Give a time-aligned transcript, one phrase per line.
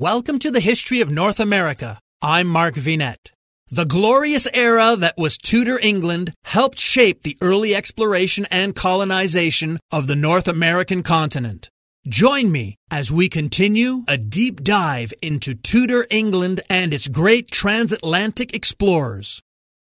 [0.00, 1.98] Welcome to the history of North America.
[2.22, 3.32] I'm Mark Vinet.
[3.70, 10.06] The glorious era that was Tudor England helped shape the early exploration and colonization of
[10.06, 11.68] the North American continent.
[12.08, 18.54] Join me as we continue a deep dive into Tudor England and its great transatlantic
[18.54, 19.42] explorers.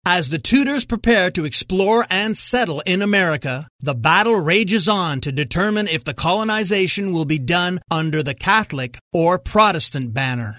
[0.06, 5.32] As the Tudors prepare to explore and settle in America, the battle rages on to
[5.32, 10.58] determine if the colonization will be done under the Catholic or Protestant banner.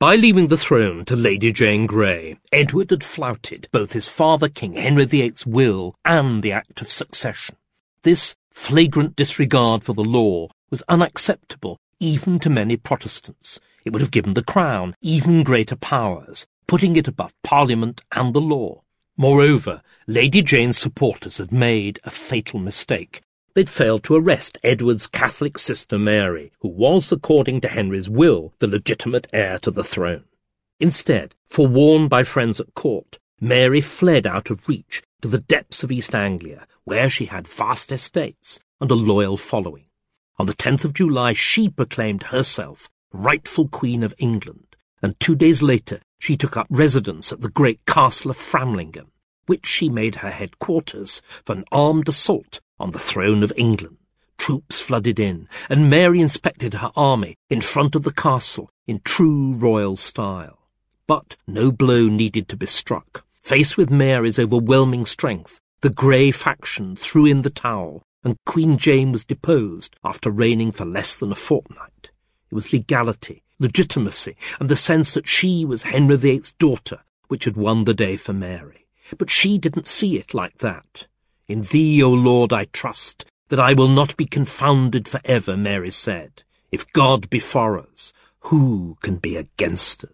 [0.00, 4.74] By leaving the throne to Lady Jane Grey, Edward had flouted both his father King
[4.74, 7.54] Henry VIII's will and the Act of Succession.
[8.02, 13.60] This flagrant disregard for the law was unacceptable even to many Protestants.
[13.84, 18.40] It would have given the Crown even greater powers, putting it above Parliament and the
[18.40, 18.82] law.
[19.16, 23.22] Moreover, Lady Jane's supporters had made a fatal mistake.
[23.54, 28.66] They'd failed to arrest Edward's Catholic sister Mary, who was, according to Henry's will, the
[28.66, 30.24] legitimate heir to the throne.
[30.78, 35.90] Instead, forewarned by friends at court, Mary fled out of reach to the depths of
[35.90, 39.86] East Anglia, where she had vast estates and a loyal following.
[40.38, 44.65] On the 10th of July, she proclaimed herself rightful Queen of England,
[45.02, 49.10] and two days later she took up residence at the great castle of Framlingham,
[49.46, 53.98] which she made her headquarters for an armed assault on the throne of England.
[54.38, 59.54] Troops flooded in, and Mary inspected her army in front of the castle in true
[59.54, 60.58] royal style.
[61.06, 63.24] But no blow needed to be struck.
[63.40, 69.12] Faced with Mary's overwhelming strength, the Grey faction threw in the towel, and Queen Jane
[69.12, 72.10] was deposed after reigning for less than a fortnight.
[72.50, 77.56] It was legality, legitimacy, and the sense that she was Henry VIII's daughter which had
[77.56, 78.86] won the day for Mary.
[79.18, 81.06] But she didn't see it like that.
[81.48, 85.90] In thee, O Lord, I trust, that I will not be confounded for ever, Mary
[85.90, 86.42] said.
[86.72, 90.10] If God be for us, who can be against us?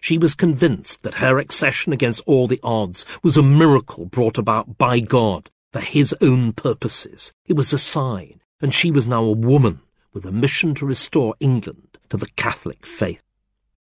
[0.00, 4.76] She was convinced that her accession against all the odds was a miracle brought about
[4.76, 7.32] by God for his own purposes.
[7.46, 9.80] It was a sign, and she was now a woman
[10.12, 13.24] with a mission to restore England to the Catholic faith.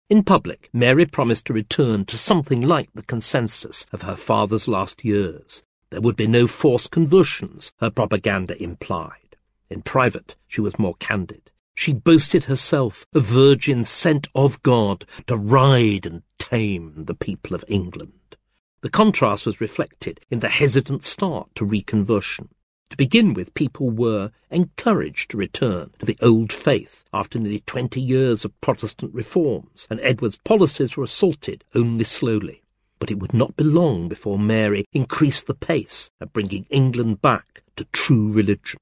[0.09, 5.03] In public, Mary promised to return to something like the consensus of her father's last
[5.03, 5.61] years.
[5.89, 9.35] There would be no forced conversions, her propaganda implied.
[9.69, 11.51] In private, she was more candid.
[11.75, 17.65] She boasted herself a virgin sent of God to ride and tame the people of
[17.67, 18.37] England.
[18.79, 22.47] The contrast was reflected in the hesitant start to reconversion.
[22.93, 27.99] To begin with, people were encouraged to return to the old faith after nearly twenty
[27.99, 32.61] years of Protestant reforms, and Edward's policies were assaulted only slowly.
[32.99, 37.63] But it would not be long before Mary increased the pace of bringing England back
[37.77, 38.77] to true religion.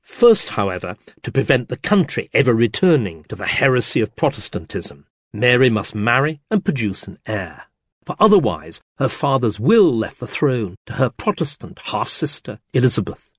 [0.00, 5.92] First, however, to prevent the country ever returning to the heresy of Protestantism, Mary must
[5.92, 7.64] marry and produce an heir.
[8.04, 13.32] For otherwise, her father's will left the throne to her Protestant half-sister, Elizabeth.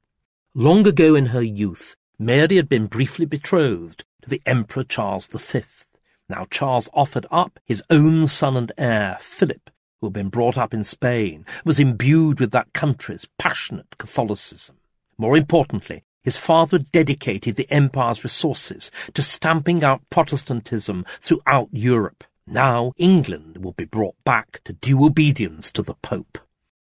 [0.59, 5.61] Long ago in her youth, Mary had been briefly betrothed to the Emperor Charles V.
[6.27, 9.69] Now Charles offered up his own son and heir, Philip,
[10.01, 14.77] who had been brought up in Spain, was imbued with that country's passionate Catholicism.
[15.15, 22.23] More importantly, his father dedicated the empire's resources to stamping out Protestantism throughout Europe.
[22.47, 26.39] Now England will be brought back to due obedience to the Pope.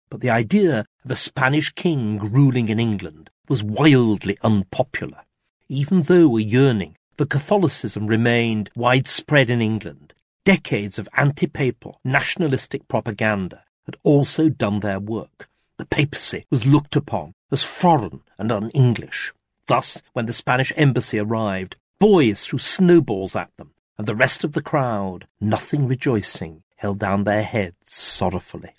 [0.09, 5.23] But the idea a Spanish king ruling in England was wildly unpopular.
[5.69, 10.13] Even though a yearning for Catholicism remained widespread in England,
[10.45, 15.49] decades of anti-papal, nationalistic propaganda had also done their work.
[15.77, 19.33] The papacy was looked upon as foreign and un-English.
[19.67, 24.53] Thus, when the Spanish embassy arrived, boys threw snowballs at them, and the rest of
[24.53, 28.73] the crowd, nothing rejoicing, held down their heads sorrowfully.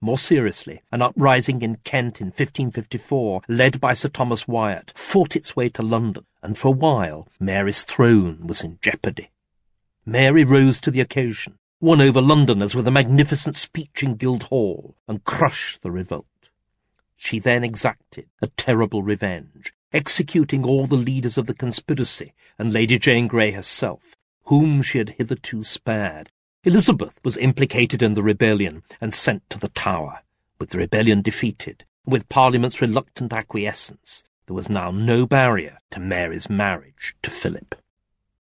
[0.00, 5.56] More seriously, an uprising in Kent in 1554, led by Sir Thomas Wyatt, fought its
[5.56, 9.30] way to London, and for a while Mary's throne was in jeopardy.
[10.06, 15.24] Mary rose to the occasion, won over Londoners with a magnificent speech in Guildhall, and
[15.24, 16.26] crushed the revolt.
[17.16, 22.98] She then exacted a terrible revenge, executing all the leaders of the conspiracy and Lady
[22.98, 24.14] Jane Grey herself,
[24.44, 26.30] whom she had hitherto spared,
[26.64, 30.22] Elizabeth was implicated in the rebellion and sent to the Tower.
[30.58, 36.00] With the rebellion defeated, and with Parliament's reluctant acquiescence, there was now no barrier to
[36.00, 37.76] Mary's marriage to Philip.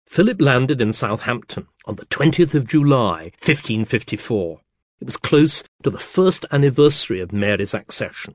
[0.07, 4.61] Philip landed in Southampton on the 20th of July, 1554.
[5.01, 8.35] It was close to the first anniversary of Mary's accession.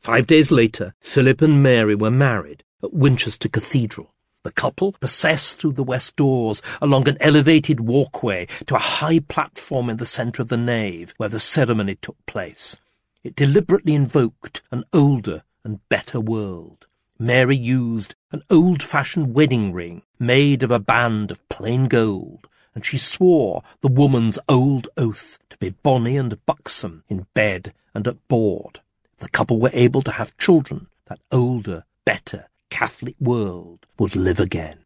[0.00, 4.14] Five days later, Philip and Mary were married at Winchester Cathedral.
[4.48, 9.90] The couple processed through the west doors along an elevated walkway to a high platform
[9.90, 12.80] in the centre of the nave where the ceremony took place.
[13.22, 16.86] It deliberately invoked an older and better world.
[17.18, 22.96] Mary used an old-fashioned wedding ring made of a band of plain gold, and she
[22.96, 28.80] swore the woman's old oath to be bonny and buxom in bed and at board.
[29.18, 34.84] the couple were able to have children, that older, better Catholic world would live again.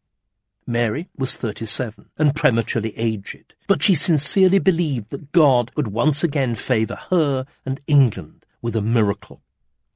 [0.65, 6.55] Mary was 37 and prematurely aged, but she sincerely believed that God would once again
[6.55, 9.41] favour her and England with a miracle.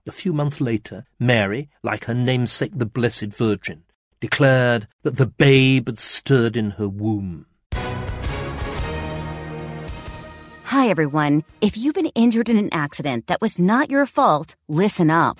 [0.05, 3.83] A few months later, Mary, like her namesake the Blessed Virgin,
[4.19, 7.45] declared that the babe had stirred in her womb.
[10.65, 11.43] Hi, everyone.
[11.61, 15.39] If you've been injured in an accident that was not your fault, listen up.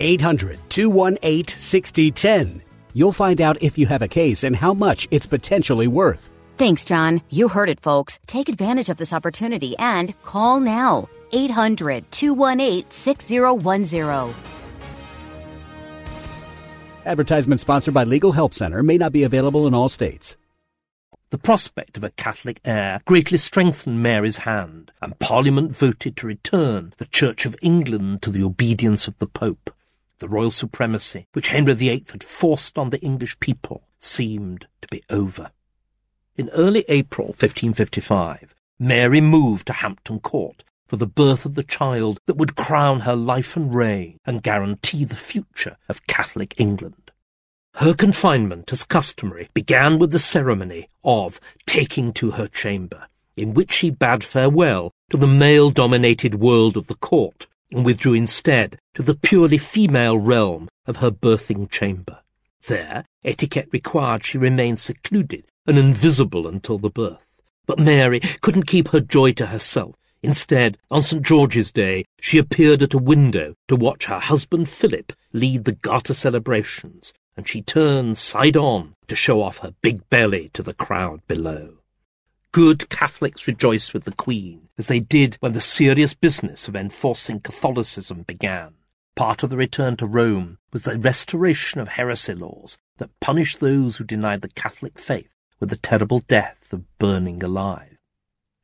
[0.00, 2.62] 800 218 6010.
[2.94, 6.30] You'll find out if you have a case and how much it's potentially worth.
[6.58, 7.22] Thanks, John.
[7.30, 8.20] You heard it, folks.
[8.26, 11.08] Take advantage of this opportunity and call now.
[11.32, 14.34] 800 218 6010.
[17.04, 20.36] Advertisement sponsored by Legal Help Center may not be available in all states.
[21.30, 26.92] The prospect of a Catholic heir greatly strengthened Mary's hand, and Parliament voted to return
[26.98, 29.70] the Church of England to the obedience of the Pope.
[30.22, 35.02] The royal supremacy, which Henry VIII had forced on the English people, seemed to be
[35.10, 35.50] over.
[36.36, 42.20] In early April 1555, Mary moved to Hampton Court for the birth of the child
[42.26, 47.10] that would crown her life and reign and guarantee the future of Catholic England.
[47.74, 53.72] Her confinement, as customary, began with the ceremony of taking to her chamber, in which
[53.72, 59.14] she bade farewell to the male-dominated world of the court and withdrew instead to the
[59.14, 62.20] purely female realm of her birthing chamber.
[62.66, 67.40] There, etiquette required she remain secluded and invisible until the birth.
[67.66, 71.22] But Mary couldn't keep her joy to herself Instead, on St.
[71.22, 76.14] George's Day, she appeared at a window to watch her husband Philip lead the Garter
[76.14, 81.26] celebrations, and she turned side on to show off her big belly to the crowd
[81.26, 81.78] below.
[82.52, 87.40] Good Catholics rejoiced with the Queen, as they did when the serious business of enforcing
[87.40, 88.74] Catholicism began.
[89.16, 93.96] Part of the return to Rome was the restoration of heresy laws that punished those
[93.96, 97.96] who denied the Catholic faith with the terrible death of burning alive.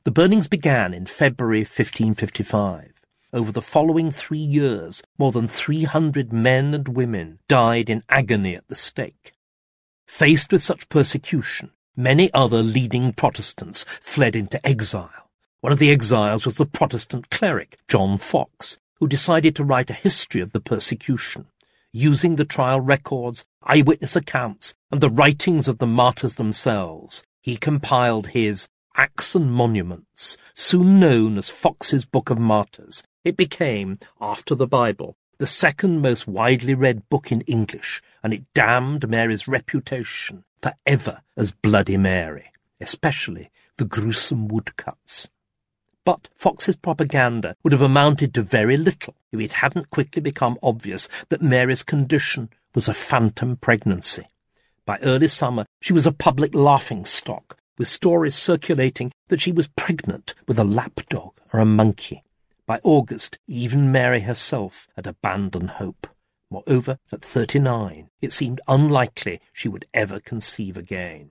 [0.04, 2.92] The burnings began in February 1555.
[3.32, 8.68] Over the following three years, more than 300 men and women died in agony at
[8.68, 9.32] the stake.
[10.06, 15.28] Faced with such persecution, many other leading Protestants fled into exile.
[15.60, 19.94] One of the exiles was the Protestant cleric, John Foxe, who decided to write a
[19.94, 21.46] history of the persecution,
[21.92, 27.24] using the trial records, eyewitness accounts, and the writings of the martyrs themselves.
[27.40, 33.02] He compiled his Acts and Monuments, soon known as Foxe's Book of Martyrs.
[33.24, 38.44] It became, after the Bible, the second most widely read book in English, and it
[38.54, 45.28] damned Mary's reputation forever as Bloody Mary, especially the gruesome woodcuts.
[46.04, 51.08] But Foxe's propaganda would have amounted to very little if it hadn't quickly become obvious
[51.28, 54.26] that Mary's condition was a phantom pregnancy.
[54.86, 59.68] By early summer, she was a public laughing stock, with stories circulating that she was
[59.68, 62.22] pregnant with a lapdog or a monkey.
[62.66, 66.06] By August, even Mary herself had abandoned hope.
[66.50, 71.30] Moreover, at thirty-nine, it seemed unlikely she would ever conceive again.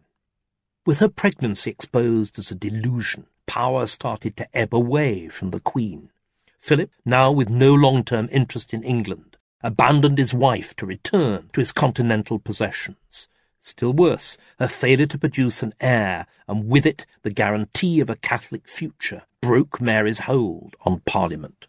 [0.86, 6.12] With her pregnancy exposed as a delusion, power started to ebb away from the Queen.
[6.60, 11.72] Philip, now with no long-term interest in England, abandoned his wife to return to his
[11.72, 13.28] continental possessions.
[13.60, 18.16] Still worse, her failure to produce an heir, and with it the guarantee of a
[18.16, 21.68] Catholic future, broke Mary's hold on Parliament.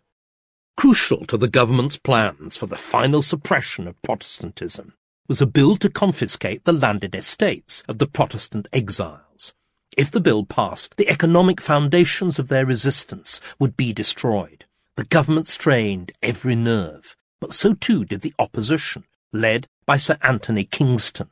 [0.79, 4.95] Crucial to the government's plans for the final suppression of Protestantism
[5.27, 9.55] was a bill to confiscate the landed estates of the Protestant exiles.
[9.97, 14.67] If the bill passed, the economic foundations of their resistance would be destroyed.
[14.95, 20.63] The government strained every nerve, but so too did the opposition, led by Sir Anthony
[20.63, 21.31] Kingston.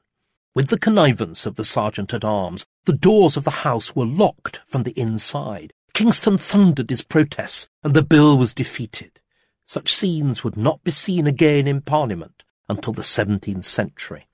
[0.56, 4.58] With the connivance of the sergeant at arms, the doors of the house were locked
[4.66, 5.72] from the inside.
[5.94, 9.20] Kingston thundered his protests, and the bill was defeated.
[9.66, 14.28] Such scenes would not be seen again in Parliament until the 17th century.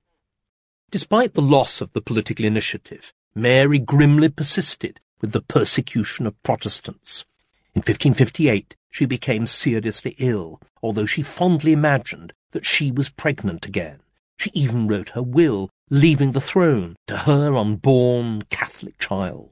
[0.90, 7.24] Despite the loss of the political initiative, Mary grimly persisted with the persecution of Protestants.
[7.74, 14.00] In 1558, she became seriously ill, although she fondly imagined that she was pregnant again.
[14.38, 19.50] She even wrote her will, leaving the throne to her unborn Catholic child.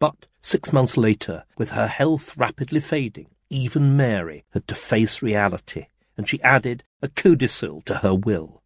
[0.00, 5.86] But six months later, with her health rapidly fading, even Mary had to face reality,
[6.16, 8.62] and she added a codicil to her will.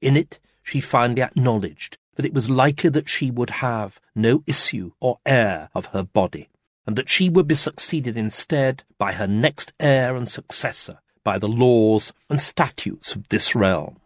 [0.00, 4.92] In it, she finally acknowledged that it was likely that she would have no issue
[5.00, 6.48] or heir of her body,
[6.86, 11.48] and that she would be succeeded instead by her next heir and successor by the
[11.48, 13.96] laws and statutes of this realm.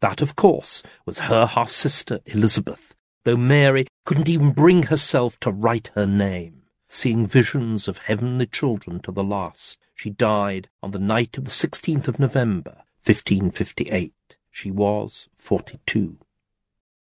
[0.00, 2.94] That, of course, was her half sister Elizabeth,
[3.24, 6.61] though Mary couldn't even bring herself to write her name.
[6.94, 11.50] Seeing visions of heavenly children to the last, she died on the night of the
[11.50, 14.12] 16th of November, 1558.
[14.50, 16.18] She was forty-two.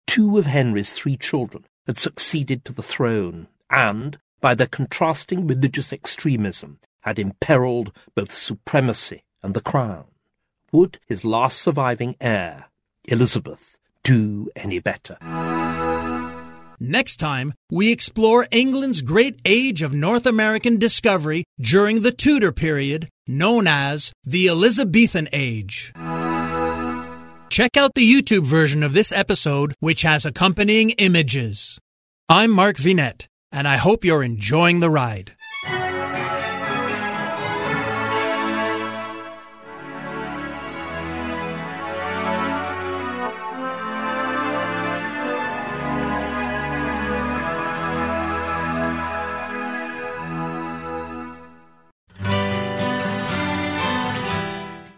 [0.05, 5.91] Two of Henry's three children had succeeded to the throne and, by their contrasting religious
[5.91, 10.05] extremism, had imperilled both supremacy and the crown.
[10.71, 12.65] Would his last surviving heir,
[13.05, 15.17] Elizabeth, do any better?
[16.83, 23.07] Next time, we explore England's great age of North American discovery during the Tudor period,
[23.27, 25.93] known as the Elizabethan Age.
[27.49, 31.77] Check out the YouTube version of this episode, which has accompanying images.
[32.27, 35.35] I'm Mark Vinet, and I hope you're enjoying the ride.